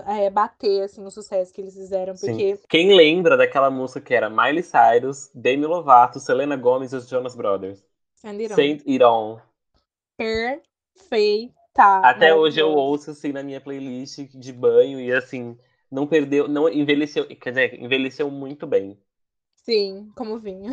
[0.06, 2.62] é, bater assim o sucesso que eles fizeram, porque Sim.
[2.68, 7.34] quem lembra daquela música que era Miley Cyrus, Demi Lovato, Selena Gomez e os Jonas
[7.34, 7.82] Brothers?
[8.14, 9.38] Saint It On.
[10.16, 11.52] Perfeita.
[12.02, 15.56] Até hoje eu ouço assim na minha playlist de banho e assim
[15.90, 18.98] não perdeu, não envelheceu, quer dizer, envelheceu muito bem.
[19.54, 20.72] Sim, como vinho.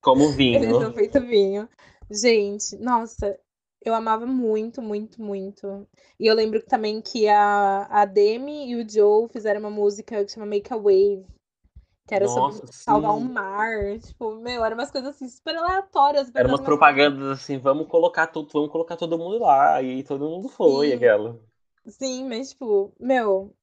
[0.00, 0.62] Como vinho.
[0.62, 1.68] Eles são feito vinho.
[2.10, 3.38] Gente, nossa,
[3.84, 5.86] eu amava muito, muito, muito.
[6.18, 10.32] E eu lembro também que a, a Demi e o Joe fizeram uma música que
[10.32, 11.26] chama Make a Wave,
[12.08, 13.32] que era Nossa, sobre salvar um sim.
[13.32, 13.98] mar.
[14.00, 16.30] Tipo, meu, eram umas coisas assim super aleatórias.
[16.34, 19.82] Eram umas propagandas assim, vamos colocar tudo, vamos colocar todo mundo lá.
[19.82, 21.40] E todo mundo foi, Sim, aquela.
[21.88, 23.54] sim, mas tipo, meu,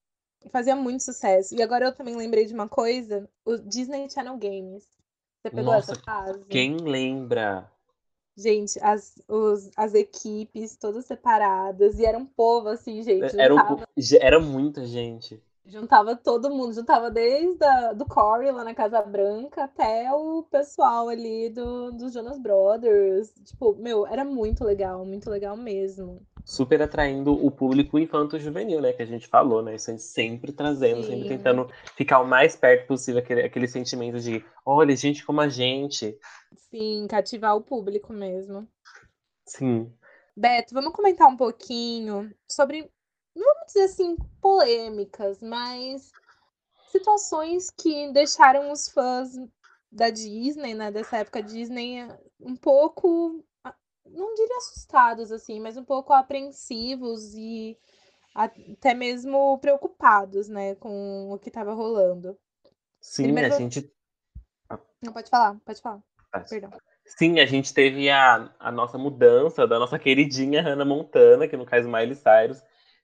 [0.51, 1.55] fazia muito sucesso.
[1.55, 4.85] E agora eu também lembrei de uma coisa, o Disney Channel Games.
[5.41, 6.45] Você pegou essa Nossa, fase?
[6.49, 7.71] quem lembra?
[8.37, 13.57] Gente, as, os, as equipes todas separadas, e era um povo assim, gente, Era, um,
[13.59, 13.83] po-
[14.19, 15.41] era muita gente.
[15.65, 21.09] Juntava todo mundo, juntava desde a, do Corey lá na Casa Branca até o pessoal
[21.09, 23.33] ali do, dos Jonas Brothers.
[23.45, 26.25] Tipo, meu, era muito legal, muito legal mesmo.
[26.43, 28.93] Super atraindo o público infanto-juvenil, né?
[28.93, 29.75] Que a gente falou, né?
[29.75, 33.67] Isso a gente sempre trazendo, sempre Sim, tentando ficar o mais perto possível aquele, aquele
[33.67, 36.17] sentimento de olha, gente como a gente.
[36.55, 38.67] sim, cativar o público mesmo.
[39.45, 39.93] Sim.
[40.35, 42.89] Beto, vamos comentar um pouquinho sobre,
[43.35, 46.11] vamos dizer assim, polêmicas, mas
[46.91, 49.37] situações que deixaram os fãs
[49.91, 52.07] da Disney, né, dessa época Disney,
[52.39, 57.77] um pouco, a- não diria assustados, assim, mas um pouco apreensivos e
[58.33, 62.37] até mesmo preocupados, né, com o que estava rolando.
[63.01, 63.91] Sim, a Primeiro, gente.
[65.01, 66.01] não pode falar, pode falar,
[66.49, 66.71] perdão.
[67.17, 71.65] Sim, a gente teve a, a nossa mudança da nossa queridinha Hannah Montana, que no
[71.65, 72.63] caso Miley Cyrus,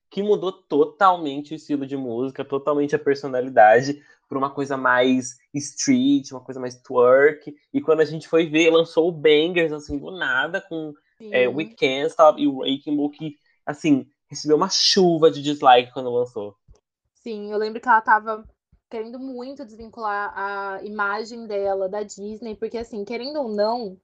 [0.10, 6.32] que mudou totalmente o estilo de música, totalmente a personalidade, para uma coisa mais street,
[6.32, 7.56] uma coisa mais twerk.
[7.74, 10.94] E quando a gente foi ver, lançou o Bangers, assim, do nada, com
[11.32, 11.56] é, Sim.
[11.56, 16.56] We Can't Stop e o Rainbow, que, assim, recebeu uma chuva de dislike quando lançou.
[17.14, 18.46] Sim, eu lembro que ela tava
[18.90, 23.98] querendo muito desvincular a imagem dela da Disney, porque assim, querendo ou não,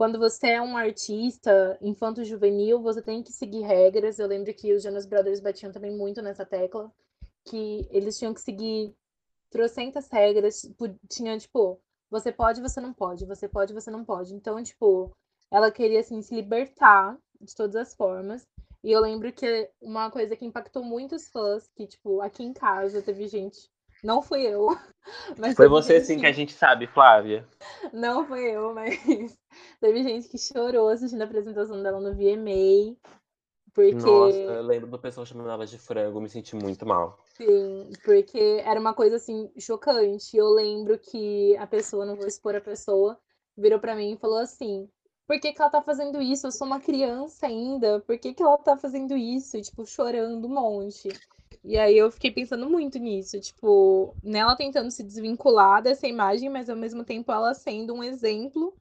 [0.00, 4.18] quando você é um artista infanto-juvenil, você tem que seguir regras.
[4.18, 6.90] Eu lembro que os Jonas Brothers batiam também muito nessa tecla,
[7.44, 8.96] que eles tinham que seguir
[9.50, 10.62] trocentas regras,
[11.06, 14.34] tinha tipo, você pode, você não pode, você pode, você não pode.
[14.34, 15.14] Então, tipo,
[15.50, 18.48] ela queria assim se libertar de todas as formas.
[18.82, 23.02] E eu lembro que uma coisa que impactou muitos fãs, que, tipo, aqui em casa
[23.02, 23.70] teve gente.
[24.02, 24.68] Não fui eu,
[25.38, 27.46] mas Foi você, gente sim, que a gente sabe, Flávia.
[27.92, 28.94] Não fui eu, mas
[29.80, 32.96] teve gente que chorou assistindo a apresentação dela no VMA.
[33.72, 37.18] Porque, Nossa, eu lembro do pessoal chamando ela de frango, me senti muito mal.
[37.36, 40.36] sim, porque era uma coisa assim chocante.
[40.36, 43.18] Eu lembro que a pessoa, não vou expor a pessoa,
[43.56, 44.88] virou pra mim e falou assim:
[45.26, 46.46] por que, que ela tá fazendo isso?
[46.46, 49.56] Eu sou uma criança ainda, por que, que ela tá fazendo isso?
[49.56, 51.08] E, tipo, chorando um monte.
[51.62, 56.70] E aí eu fiquei pensando muito nisso, tipo, nela tentando se desvincular dessa imagem, mas
[56.70, 58.74] ao mesmo tempo ela sendo um exemplo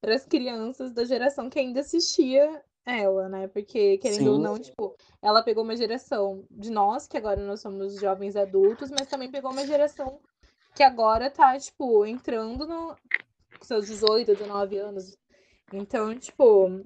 [0.00, 3.48] para as crianças da geração que ainda assistia ela, né?
[3.48, 7.60] Porque, querendo ou Sim, não, tipo, ela pegou uma geração de nós, que agora nós
[7.60, 10.20] somos jovens adultos, mas também pegou uma geração
[10.74, 12.96] que agora tá, tipo, entrando no
[13.58, 15.16] com seus 18, 19 anos.
[15.72, 16.84] Então, tipo,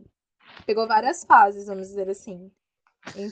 [0.67, 2.51] pegou várias fases, vamos dizer assim.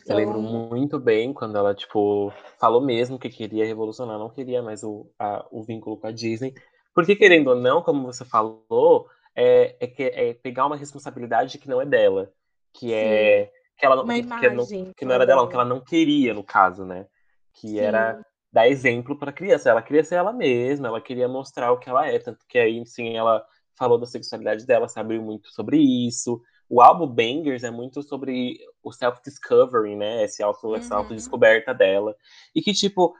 [0.04, 4.62] Eu lembro Então, muito bem quando ela, tipo, falou mesmo que queria revolucionar, não queria
[4.62, 6.54] mais o, a- o vínculo com a Disney.
[6.94, 11.68] Porque, querendo ou não, como você falou, é, é, que, é pegar uma responsabilidade que
[11.68, 12.32] não é dela.
[12.72, 13.52] Que sim, é.
[13.76, 15.80] Que, ela, não- uma que, não, que que não é era dela, que ela não
[15.84, 17.06] queria, no caso, né?
[17.54, 19.70] Que era Sim, dar exemplo para criança.
[19.70, 22.18] Ela queria ser ela mesma, ela queria mostrar o que ela é.
[22.18, 23.44] Tanto que aí, sim, ela
[23.78, 26.40] falou da sexualidade dela, se abriu muito sobre isso.
[26.68, 30.24] O álbum Bangers é muito sobre o self-discovery, né?
[30.24, 32.14] Esse auto, essa uhum, autodescoberta dela.
[32.54, 33.14] E que, tipo,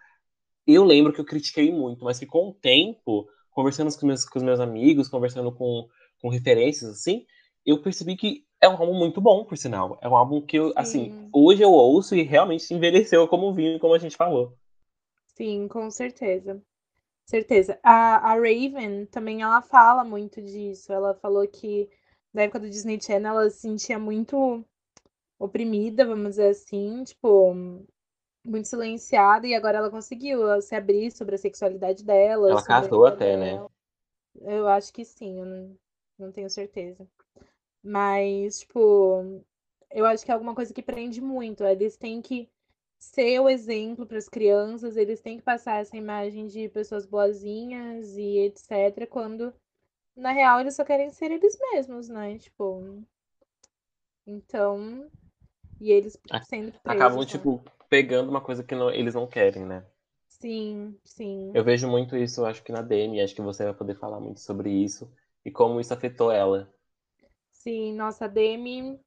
[0.66, 4.38] eu lembro que eu critiquei muito, mas que com o tempo, conversando com, meus, com
[4.38, 5.88] os meus amigos, conversando com,
[6.20, 7.24] com referências, assim,
[7.64, 9.98] eu percebi que é um álbum muito bom, por sinal.
[10.02, 13.78] É um álbum que, eu, assim, sim, hoje eu ouço e realmente envelheceu como vinho,
[13.78, 14.56] como a gente falou.
[15.26, 16.60] sim, com certeza.
[17.26, 17.78] Certeza.
[17.82, 20.92] A, a Raven também ela fala muito disso.
[20.92, 21.88] Ela falou que
[22.36, 24.62] na época do Disney Channel ela se sentia muito
[25.38, 27.54] oprimida, vamos dizer assim, tipo,
[28.44, 33.38] muito silenciada, e agora ela conseguiu se abrir sobre a sexualidade dela, Ela casou até,
[33.38, 33.54] né?
[33.54, 33.70] dela.
[34.42, 35.78] Eu acho que sim, eu não,
[36.18, 37.08] não tenho certeza.
[37.82, 39.42] Mas, tipo,
[39.90, 41.64] eu acho que é alguma coisa que prende muito.
[41.64, 42.50] Eles têm que
[42.98, 48.14] ser o exemplo para as crianças, eles têm que passar essa imagem de pessoas boazinhas
[48.14, 49.06] e etc.
[49.08, 49.54] Quando,
[50.16, 52.38] na real, eles só querem ser eles mesmos, né?
[52.38, 53.04] Tipo,
[54.26, 55.10] então.
[55.80, 57.46] E eles sendo Acabam, presos, né?
[57.46, 59.84] tipo, pegando uma coisa que não- eles não querem, né?
[60.28, 61.52] Sim, sim.
[61.52, 64.38] Eu vejo muito isso, acho que na Demi, acho que você vai poder falar muito
[64.38, 65.12] sobre isso
[65.44, 66.72] e como isso afetou ela.
[67.50, 69.00] Sim, nossa, a Demi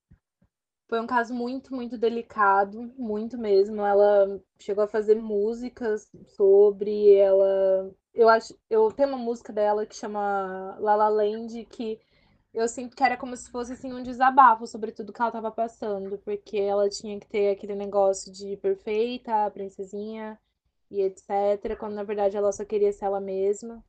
[0.89, 3.81] foi um caso muito, muito delicado, muito mesmo.
[3.85, 7.93] Ela chegou a fazer músicas sobre ela.
[8.13, 11.99] Eu acho, eu tenho uma música dela que chama La La Land que
[12.53, 15.51] eu sinto que era como se fosse assim um desabafo sobre tudo que ela estava
[15.51, 20.39] passando, porque ela tinha que ter aquele negócio de perfeita, princesinha
[20.89, 23.83] e etc, quando na verdade ela só queria ser ela mesma.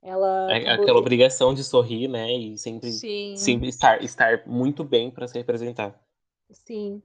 [0.00, 3.34] Ela é, aquela obrigação de sorrir, né, e sempre, Sim.
[3.36, 6.00] sempre estar, estar muito bem para se representar.
[6.52, 7.02] Sim.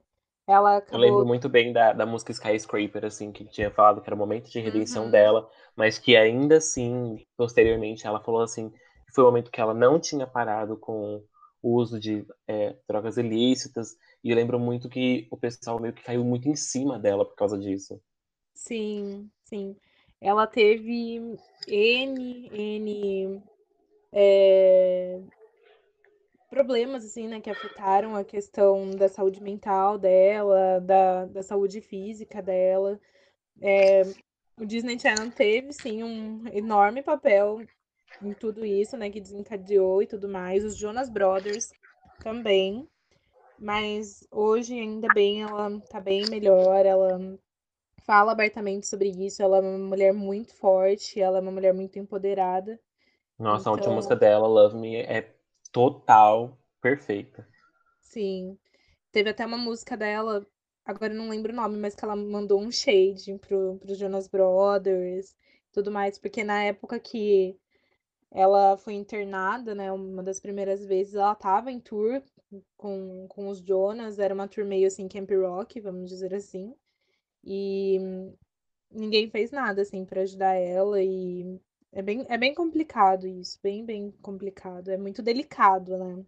[0.52, 1.00] Ela acabou...
[1.00, 4.18] Eu lembro muito bem da, da música Skyscraper, assim, que tinha falado que era o
[4.18, 5.12] momento de redenção uhum.
[5.12, 9.74] dela, mas que ainda assim, posteriormente, ela falou assim, que foi o momento que ela
[9.74, 11.24] não tinha parado com
[11.64, 16.04] o uso de é, drogas ilícitas, e eu lembro muito que o pessoal meio que
[16.04, 18.02] caiu muito em cima dela por causa disso.
[18.54, 19.76] Sim, sim.
[20.20, 21.38] Ela teve
[21.68, 23.44] N, N
[24.12, 25.20] é,
[26.52, 32.42] problemas, assim, né, que afetaram a questão da saúde mental dela, da, da saúde física
[32.42, 33.00] dela.
[33.62, 34.02] É,
[34.60, 37.62] o Disney Channel teve, sim, um enorme papel
[38.22, 40.66] em tudo isso, né, que desencadeou e tudo mais.
[40.66, 41.72] Os Jonas Brothers
[42.20, 42.86] também.
[43.58, 47.18] Mas hoje, ainda bem, ela tá bem melhor, ela
[48.04, 49.42] fala abertamente sobre isso.
[49.42, 52.78] Ela é uma mulher muito forte, ela é uma mulher muito empoderada.
[53.40, 53.72] Nossa, então...
[53.72, 55.34] a última então música dela, Love Me, é
[55.72, 57.48] total perfeita.
[58.02, 58.58] Sim.
[59.12, 60.46] Teve até uma música dela,
[60.86, 64.28] agora eu não lembro o nome, mas que ela mandou um shade pro, pro Jonas
[64.28, 65.36] Brothers
[65.72, 67.58] tudo mais, porque na época que
[68.32, 72.22] ela foi internada, né, uma das primeiras vezes, ela tava em tour
[72.78, 76.74] com, com os Jonas, era uma tour meio assim, Camp Rock, vamos dizer assim,
[77.44, 78.00] e
[78.92, 81.60] ninguém fez nada, assim, para ajudar ela, e
[81.94, 84.90] é bem, é bem complicado isso, bem, bem complicado.
[84.90, 86.24] É muito delicado, né?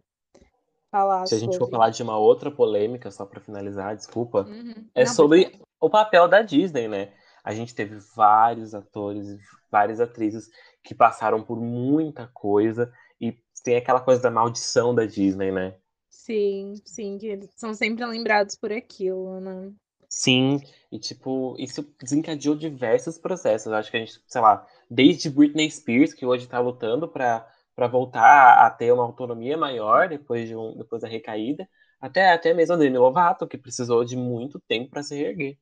[0.90, 1.66] Falar Se a gente sobre...
[1.66, 4.88] for falar de uma outra polêmica, só para finalizar, desculpa, uhum.
[4.94, 7.12] é Não, sobre o papel da Disney, né?
[7.42, 9.38] A gente teve vários atores,
[9.70, 10.48] várias atrizes
[10.82, 15.76] que passaram por muita coisa e tem aquela coisa da maldição da Disney, né?
[16.08, 19.72] Sim, sim, que eles são sempre lembrados por aquilo, né?
[20.08, 20.60] Sim,
[20.92, 23.72] e tipo, isso desencadeou diversos processos.
[23.72, 27.88] Acho que a gente, sei lá, desde Britney Spears, que hoje tá lutando para para
[27.88, 31.68] voltar a ter uma autonomia maior depois de um, depois da recaída,
[32.00, 35.58] até até mesmo a Demi Lovato, que precisou de muito tempo para se reerguer.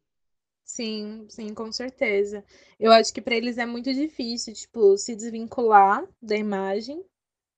[0.64, 2.44] Sim, sim, com certeza.
[2.78, 7.04] Eu acho que para eles é muito difícil, tipo, se desvincular da imagem,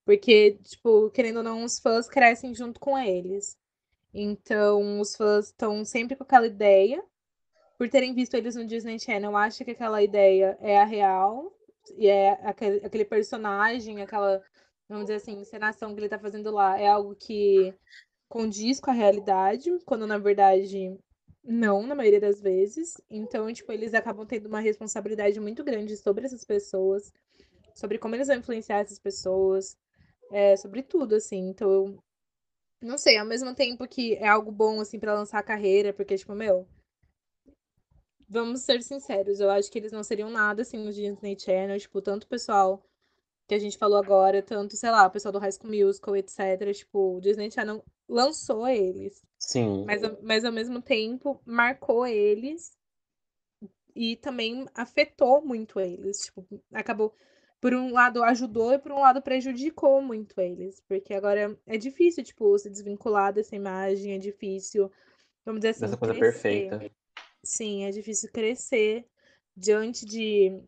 [0.05, 3.57] porque, tipo, querendo ou não, os fãs crescem junto com eles.
[4.17, 7.03] Então, os fãs estão sempre com aquela ideia.
[7.77, 11.51] Por terem visto eles no Disney Channel, acham que aquela ideia é a real.
[11.97, 14.41] E é aquele, aquele personagem, aquela,
[14.87, 17.73] vamos dizer assim, encenação que ele tá fazendo lá é algo que
[18.29, 20.97] condiz com a realidade, quando na verdade
[21.43, 22.95] não, na maioria das vezes.
[23.09, 27.13] Então, tipo, eles acabam tendo uma responsabilidade muito grande sobre essas pessoas,
[27.75, 29.77] sobre como eles vão influenciar essas pessoas,
[30.31, 31.49] é, sobre tudo, assim.
[31.49, 32.01] Então,
[32.81, 36.17] não sei, ao mesmo tempo que é algo bom, assim, para lançar a carreira, porque,
[36.17, 36.67] tipo, meu.
[38.27, 42.01] Vamos ser sinceros, eu acho que eles não seriam nada assim no Disney Channel, tipo,
[42.01, 42.83] tanto o pessoal
[43.47, 46.73] que a gente falou agora, tanto, sei lá, o pessoal do High School Musical, etc.
[46.73, 49.23] Tipo, o Disney Channel lançou eles.
[49.37, 49.85] Sim.
[49.85, 52.75] Mas, mas ao mesmo tempo marcou eles
[53.95, 56.25] e também afetou muito eles.
[56.25, 57.13] Tipo, acabou
[57.65, 62.23] por um lado ajudou e por um lado prejudicou muito eles, porque agora é difícil,
[62.23, 64.91] tipo, se desvincular dessa imagem, é difícil,
[65.43, 66.69] vamos dizer assim, Essa coisa crescer.
[66.69, 66.91] perfeita.
[67.43, 69.07] Sim, é difícil crescer
[69.57, 70.61] diante de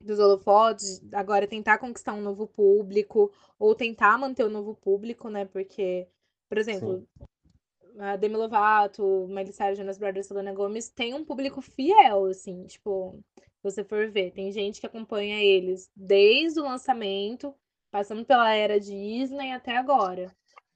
[0.00, 5.28] dos holofotes, agora tentar conquistar um novo público ou tentar manter o um novo público,
[5.28, 5.44] né?
[5.44, 6.08] Porque,
[6.48, 8.00] por exemplo, Sim.
[8.00, 13.22] a Demi Lovato, Miley Cyrus, Jonas Brothers, Selena Gomez tem um público fiel, assim, tipo,
[13.62, 14.32] você for ver.
[14.32, 17.54] Tem gente que acompanha eles desde o lançamento,
[17.90, 20.34] passando pela era Disney até agora.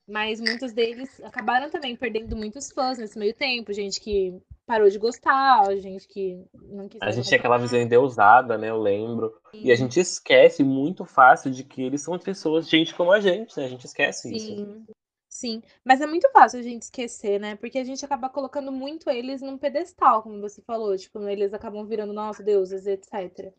[0.08, 3.72] Mas muitos deles acabaram também perdendo muitos fãs nesse meio tempo.
[3.72, 7.00] Gente que parou de gostar, gente que não quis.
[7.02, 8.70] A gente tinha aquela visão endeusada, né?
[8.70, 9.34] Eu lembro.
[9.50, 9.62] Sim.
[9.64, 13.56] E a gente esquece muito fácil de que eles são pessoas, gente como a gente,
[13.56, 13.64] né?
[13.64, 14.36] A gente esquece Sim.
[14.36, 14.96] isso.
[15.38, 17.56] Sim, mas é muito fácil a gente esquecer, né?
[17.56, 20.96] Porque a gente acaba colocando muito eles num pedestal, como você falou.
[20.96, 23.52] Tipo, eles acabam virando, nossa, deuses, etc.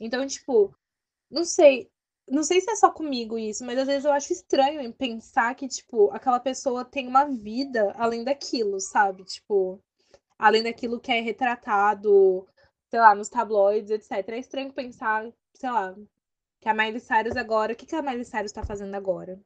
[0.00, 0.74] Então, tipo,
[1.30, 1.90] não sei.
[2.28, 5.54] Não sei se é só comigo isso, mas às vezes eu acho estranho em pensar
[5.56, 9.24] que, tipo, aquela pessoa tem uma vida além daquilo, sabe?
[9.24, 9.80] Tipo,
[10.38, 12.46] além daquilo que é retratado,
[12.90, 14.36] sei lá, nos tabloides, etc.
[14.38, 15.94] É estranho pensar, sei lá,
[16.60, 17.72] que a Miley Cyrus agora.
[17.74, 19.40] O que, que a Miley Cyrus tá fazendo agora?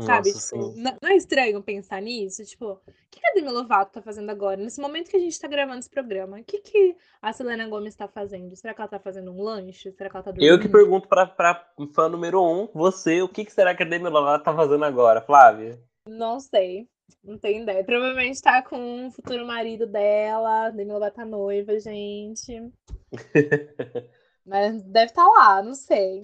[0.00, 0.32] Sabe?
[0.32, 2.44] Nossa, Tipo, não não é estranho pensar nisso?
[2.44, 2.80] Tipo, o
[3.10, 4.56] que a Demi Lovato tá fazendo agora?
[4.56, 7.94] Nesse momento que a gente tá gravando esse programa, o que que a Selena Gomez
[7.94, 8.56] tá fazendo?
[8.56, 9.92] Será que ela tá fazendo um lanche?
[9.92, 10.72] Será que ela tá Eu que dormindo?
[10.72, 14.44] pergunto pra, pra fã número um, você, o que, que será que a Demi Lovato
[14.44, 15.78] tá fazendo agora, Flávia?
[16.08, 16.88] Não sei.
[17.22, 17.84] Não tenho ideia.
[17.84, 20.70] Provavelmente tá com o futuro marido dela.
[20.70, 22.72] Demi Lovato tá noiva, gente.
[24.44, 26.20] Mas deve estar lá, não sei.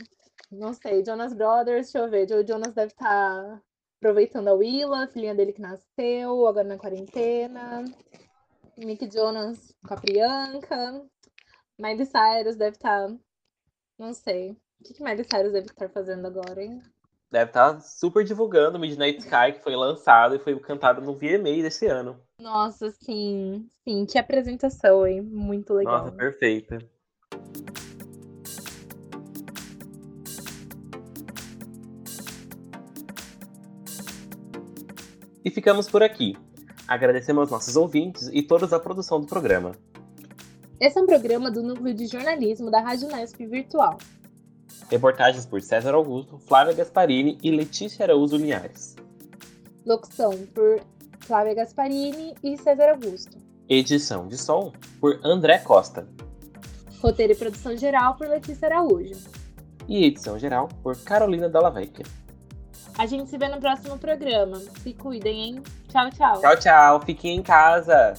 [0.51, 1.05] Não sei.
[1.05, 2.29] Jonas Brothers, deixa eu ver.
[2.29, 3.63] Joe Jonas deve estar
[3.99, 7.85] aproveitando a Willa, filhinha dele que nasceu, agora na quarentena.
[8.77, 11.05] Nick Jonas com a Priyanka.
[11.79, 13.09] Miley Cyrus deve estar.
[13.99, 14.53] Não sei.
[14.81, 16.81] O que, que Miley Cyrus deve estar fazendo agora, hein?
[17.31, 21.87] Deve estar super divulgando Midnight Sky, que foi lançado e foi cantado no VMA desse
[21.87, 22.19] ano.
[22.41, 23.69] Nossa, sim.
[23.85, 25.21] Sim, que apresentação, hein?
[25.21, 26.05] Muito legal.
[26.05, 26.79] Nossa, perfeita.
[35.45, 36.37] E ficamos por aqui.
[36.87, 39.73] Agradecemos aos nossos ouvintes e todos a produção do programa.
[40.81, 43.99] Esse é um programa do Núcleo de Jornalismo da Rádio Nesp Virtual.
[44.91, 48.97] Reportagens por César Augusto, Flávia Gasparini e Letícia Araújo Linhares.
[49.85, 50.81] Locução por
[51.21, 53.37] Flávia Gasparini e César Augusto.
[53.69, 56.09] Edição de som por André Costa.
[57.03, 59.17] Roteiro e produção geral por Letícia Araújo.
[59.87, 62.07] E edição geral por Carolina Dalla Vecchia.
[62.99, 64.59] A gente se vê no próximo programa.
[64.83, 65.63] Se cuidem, hein?
[65.89, 66.41] Tchau, tchau.
[66.41, 67.01] Tchau, tchau.
[67.03, 68.15] Fiquem em casa.